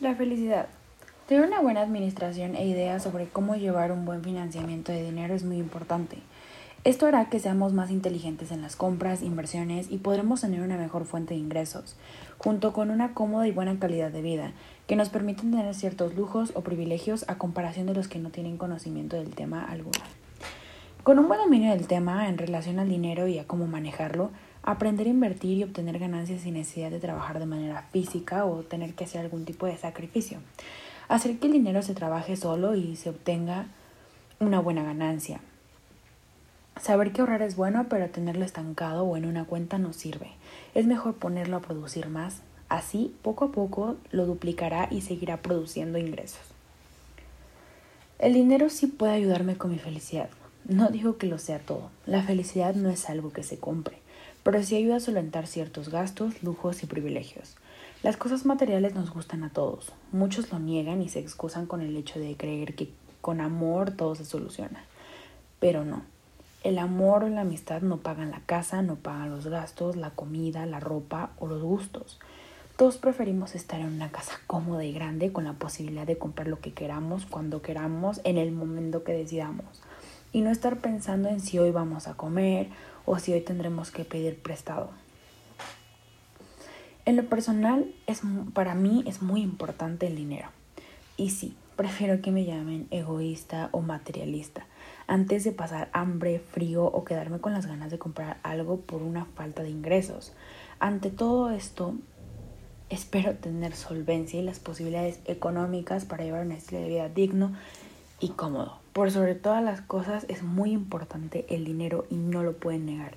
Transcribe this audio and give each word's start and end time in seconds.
La 0.00 0.14
felicidad. 0.14 0.68
Tener 1.26 1.44
una 1.44 1.60
buena 1.60 1.80
administración 1.80 2.54
e 2.54 2.64
ideas 2.68 3.02
sobre 3.02 3.26
cómo 3.26 3.56
llevar 3.56 3.90
un 3.90 4.04
buen 4.04 4.22
financiamiento 4.22 4.92
de 4.92 5.02
dinero 5.02 5.34
es 5.34 5.42
muy 5.42 5.56
importante. 5.56 6.18
Esto 6.84 7.06
hará 7.06 7.28
que 7.28 7.40
seamos 7.40 7.72
más 7.72 7.90
inteligentes 7.90 8.52
en 8.52 8.62
las 8.62 8.76
compras, 8.76 9.22
inversiones 9.22 9.90
y 9.90 9.98
podremos 9.98 10.42
tener 10.42 10.60
una 10.60 10.76
mejor 10.76 11.04
fuente 11.04 11.34
de 11.34 11.40
ingresos, 11.40 11.96
junto 12.38 12.72
con 12.72 12.92
una 12.92 13.12
cómoda 13.12 13.48
y 13.48 13.50
buena 13.50 13.76
calidad 13.80 14.12
de 14.12 14.22
vida, 14.22 14.52
que 14.86 14.94
nos 14.94 15.08
permiten 15.08 15.50
tener 15.50 15.74
ciertos 15.74 16.14
lujos 16.14 16.52
o 16.54 16.60
privilegios 16.60 17.24
a 17.28 17.36
comparación 17.36 17.86
de 17.86 17.94
los 17.94 18.06
que 18.06 18.20
no 18.20 18.30
tienen 18.30 18.56
conocimiento 18.56 19.16
del 19.16 19.34
tema 19.34 19.64
alguno. 19.64 19.98
Con 21.02 21.18
un 21.18 21.26
buen 21.26 21.40
dominio 21.40 21.72
del 21.72 21.88
tema 21.88 22.28
en 22.28 22.38
relación 22.38 22.78
al 22.78 22.88
dinero 22.88 23.26
y 23.26 23.40
a 23.40 23.48
cómo 23.48 23.66
manejarlo, 23.66 24.30
Aprender 24.62 25.06
a 25.06 25.10
invertir 25.10 25.56
y 25.58 25.64
obtener 25.64 25.98
ganancias 25.98 26.42
sin 26.42 26.54
necesidad 26.54 26.90
de 26.90 27.00
trabajar 27.00 27.38
de 27.38 27.46
manera 27.46 27.82
física 27.92 28.44
o 28.44 28.62
tener 28.62 28.94
que 28.94 29.04
hacer 29.04 29.20
algún 29.20 29.44
tipo 29.44 29.66
de 29.66 29.78
sacrificio. 29.78 30.38
Hacer 31.08 31.38
que 31.38 31.46
el 31.46 31.54
dinero 31.54 31.82
se 31.82 31.94
trabaje 31.94 32.36
solo 32.36 32.74
y 32.74 32.96
se 32.96 33.10
obtenga 33.10 33.66
una 34.40 34.60
buena 34.60 34.82
ganancia. 34.82 35.40
Saber 36.80 37.12
que 37.12 37.20
ahorrar 37.20 37.42
es 37.42 37.56
bueno, 37.56 37.86
pero 37.88 38.10
tenerlo 38.10 38.44
estancado 38.44 39.04
o 39.04 39.16
en 39.16 39.24
una 39.24 39.44
cuenta 39.44 39.78
no 39.78 39.92
sirve. 39.92 40.32
Es 40.74 40.86
mejor 40.86 41.14
ponerlo 41.14 41.56
a 41.56 41.60
producir 41.60 42.08
más. 42.08 42.42
Así, 42.68 43.16
poco 43.22 43.46
a 43.46 43.52
poco, 43.52 43.96
lo 44.10 44.26
duplicará 44.26 44.88
y 44.90 45.00
seguirá 45.00 45.38
produciendo 45.38 45.98
ingresos. 45.98 46.42
El 48.18 48.34
dinero 48.34 48.68
sí 48.68 48.86
puede 48.86 49.12
ayudarme 49.12 49.56
con 49.56 49.70
mi 49.70 49.78
felicidad. 49.78 50.28
No 50.66 50.90
digo 50.90 51.16
que 51.16 51.26
lo 51.26 51.38
sea 51.38 51.60
todo. 51.60 51.90
La 52.04 52.22
felicidad 52.22 52.74
no 52.74 52.90
es 52.90 53.08
algo 53.08 53.32
que 53.32 53.42
se 53.42 53.58
compre 53.58 53.97
pero 54.50 54.62
sí 54.62 54.76
ayuda 54.76 54.96
a 54.96 55.00
solventar 55.00 55.46
ciertos 55.46 55.90
gastos, 55.90 56.42
lujos 56.42 56.82
y 56.82 56.86
privilegios. 56.86 57.56
Las 58.02 58.16
cosas 58.16 58.46
materiales 58.46 58.94
nos 58.94 59.10
gustan 59.10 59.44
a 59.44 59.50
todos. 59.50 59.92
Muchos 60.10 60.50
lo 60.50 60.58
niegan 60.58 61.02
y 61.02 61.10
se 61.10 61.18
excusan 61.18 61.66
con 61.66 61.82
el 61.82 61.94
hecho 61.94 62.18
de 62.18 62.34
creer 62.34 62.74
que 62.74 62.90
con 63.20 63.42
amor 63.42 63.90
todo 63.90 64.14
se 64.14 64.24
soluciona. 64.24 64.86
Pero 65.60 65.84
no. 65.84 66.00
El 66.64 66.78
amor 66.78 67.24
o 67.24 67.28
la 67.28 67.42
amistad 67.42 67.82
no 67.82 67.98
pagan 67.98 68.30
la 68.30 68.40
casa, 68.40 68.80
no 68.80 68.96
pagan 68.96 69.28
los 69.28 69.46
gastos, 69.48 69.96
la 69.96 70.12
comida, 70.12 70.64
la 70.64 70.80
ropa 70.80 71.32
o 71.38 71.46
los 71.46 71.62
gustos. 71.62 72.18
Todos 72.78 72.96
preferimos 72.96 73.54
estar 73.54 73.80
en 73.80 73.88
una 73.88 74.10
casa 74.10 74.40
cómoda 74.46 74.82
y 74.82 74.94
grande 74.94 75.30
con 75.30 75.44
la 75.44 75.52
posibilidad 75.52 76.06
de 76.06 76.16
comprar 76.16 76.48
lo 76.48 76.60
que 76.60 76.72
queramos, 76.72 77.26
cuando 77.26 77.60
queramos, 77.60 78.22
en 78.24 78.38
el 78.38 78.52
momento 78.52 79.04
que 79.04 79.12
decidamos. 79.12 79.82
Y 80.32 80.42
no 80.42 80.50
estar 80.50 80.78
pensando 80.78 81.28
en 81.28 81.40
si 81.40 81.58
hoy 81.58 81.70
vamos 81.70 82.06
a 82.06 82.14
comer 82.14 82.68
o 83.06 83.18
si 83.18 83.32
hoy 83.32 83.40
tendremos 83.40 83.90
que 83.90 84.04
pedir 84.04 84.38
prestado. 84.40 84.90
En 87.04 87.16
lo 87.16 87.26
personal, 87.28 87.94
es, 88.06 88.20
para 88.52 88.74
mí 88.74 89.02
es 89.06 89.22
muy 89.22 89.40
importante 89.40 90.06
el 90.06 90.16
dinero. 90.16 90.48
Y 91.16 91.30
sí, 91.30 91.56
prefiero 91.76 92.20
que 92.20 92.30
me 92.30 92.44
llamen 92.44 92.86
egoísta 92.90 93.70
o 93.72 93.80
materialista 93.80 94.66
antes 95.08 95.42
de 95.42 95.52
pasar 95.52 95.88
hambre, 95.92 96.38
frío 96.38 96.84
o 96.84 97.02
quedarme 97.02 97.40
con 97.40 97.54
las 97.54 97.66
ganas 97.66 97.90
de 97.90 97.98
comprar 97.98 98.38
algo 98.42 98.82
por 98.82 99.02
una 99.02 99.24
falta 99.24 99.62
de 99.62 99.70
ingresos. 99.70 100.34
Ante 100.80 101.10
todo 101.10 101.50
esto, 101.50 101.94
espero 102.90 103.34
tener 103.34 103.74
solvencia 103.74 104.38
y 104.38 104.44
las 104.44 104.60
posibilidades 104.60 105.20
económicas 105.24 106.04
para 106.04 106.24
llevar 106.24 106.44
un 106.44 106.52
estilo 106.52 106.82
de 106.82 106.88
vida 106.88 107.08
digno 107.08 107.52
y 108.20 108.30
cómodo. 108.30 108.78
Por 108.92 109.10
sobre 109.10 109.34
todas 109.34 109.62
las 109.62 109.80
cosas 109.80 110.26
es 110.28 110.42
muy 110.42 110.72
importante 110.72 111.46
el 111.48 111.64
dinero 111.64 112.06
y 112.10 112.16
no 112.16 112.42
lo 112.42 112.56
pueden 112.56 112.86
negar. 112.86 113.14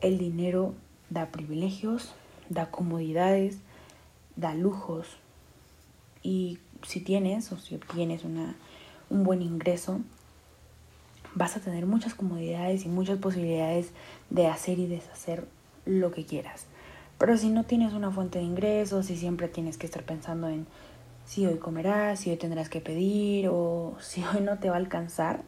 El 0.00 0.18
dinero 0.18 0.74
da 1.10 1.26
privilegios, 1.26 2.14
da 2.48 2.70
comodidades, 2.70 3.58
da 4.36 4.54
lujos 4.54 5.06
y 6.22 6.58
si 6.82 7.00
tienes 7.00 7.52
o 7.52 7.58
si 7.58 7.74
obtienes 7.74 8.24
una, 8.24 8.56
un 9.10 9.24
buen 9.24 9.42
ingreso, 9.42 10.00
vas 11.34 11.56
a 11.56 11.60
tener 11.60 11.86
muchas 11.86 12.14
comodidades 12.14 12.84
y 12.84 12.88
muchas 12.88 13.18
posibilidades 13.18 13.90
de 14.30 14.48
hacer 14.48 14.78
y 14.78 14.86
deshacer 14.86 15.46
lo 15.84 16.12
que 16.12 16.24
quieras. 16.24 16.66
Pero 17.18 17.36
si 17.36 17.48
no 17.48 17.64
tienes 17.64 17.92
una 17.92 18.10
fuente 18.10 18.38
de 18.38 18.44
ingresos 18.44 19.10
y 19.10 19.16
siempre 19.16 19.48
tienes 19.48 19.78
que 19.78 19.86
estar 19.86 20.02
pensando 20.02 20.48
en 20.48 20.66
si 21.24 21.46
hoy 21.46 21.58
comerás, 21.58 22.20
si 22.20 22.30
hoy 22.30 22.36
tendrás 22.36 22.68
que 22.68 22.80
pedir 22.80 23.48
o 23.48 23.96
si 24.00 24.24
hoy 24.24 24.40
no 24.40 24.58
te 24.58 24.68
va 24.68 24.76
a 24.76 24.78
alcanzar, 24.78 25.42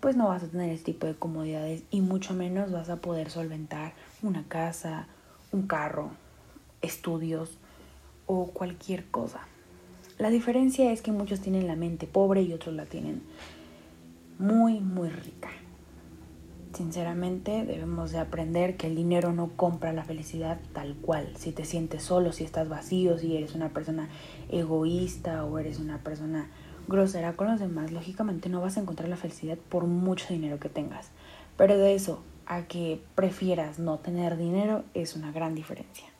pues 0.00 0.16
no 0.16 0.28
vas 0.28 0.42
a 0.42 0.48
tener 0.48 0.70
este 0.70 0.92
tipo 0.92 1.06
de 1.06 1.14
comodidades 1.14 1.84
y 1.90 2.00
mucho 2.00 2.34
menos 2.34 2.70
vas 2.70 2.90
a 2.90 2.96
poder 2.96 3.30
solventar 3.30 3.94
una 4.22 4.44
casa, 4.48 5.06
un 5.52 5.66
carro, 5.66 6.10
estudios 6.82 7.58
o 8.26 8.48
cualquier 8.48 9.06
cosa. 9.06 9.40
La 10.18 10.30
diferencia 10.30 10.92
es 10.92 11.02
que 11.02 11.10
muchos 11.10 11.40
tienen 11.40 11.66
la 11.66 11.74
mente 11.74 12.06
pobre 12.06 12.42
y 12.42 12.52
otros 12.52 12.74
la 12.74 12.86
tienen 12.86 13.22
muy, 14.38 14.80
muy 14.80 15.08
rica. 15.08 15.50
Sinceramente 16.74 17.64
debemos 17.64 18.10
de 18.10 18.18
aprender 18.18 18.76
que 18.76 18.88
el 18.88 18.96
dinero 18.96 19.32
no 19.32 19.50
compra 19.54 19.92
la 19.92 20.02
felicidad 20.02 20.58
tal 20.72 20.96
cual. 20.96 21.28
Si 21.36 21.52
te 21.52 21.64
sientes 21.64 22.02
solo, 22.02 22.32
si 22.32 22.42
estás 22.42 22.68
vacío, 22.68 23.16
si 23.16 23.36
eres 23.36 23.54
una 23.54 23.68
persona 23.68 24.08
egoísta 24.50 25.44
o 25.44 25.58
eres 25.60 25.78
una 25.78 25.98
persona 25.98 26.50
grosera 26.88 27.34
con 27.34 27.46
los 27.46 27.60
demás, 27.60 27.92
lógicamente 27.92 28.48
no 28.48 28.60
vas 28.60 28.76
a 28.76 28.80
encontrar 28.80 29.08
la 29.08 29.16
felicidad 29.16 29.56
por 29.56 29.84
mucho 29.84 30.26
dinero 30.28 30.58
que 30.58 30.68
tengas. 30.68 31.10
Pero 31.56 31.78
de 31.78 31.94
eso 31.94 32.22
a 32.44 32.62
que 32.62 33.00
prefieras 33.14 33.78
no 33.78 33.98
tener 33.98 34.36
dinero 34.36 34.82
es 34.94 35.14
una 35.14 35.30
gran 35.30 35.54
diferencia. 35.54 36.13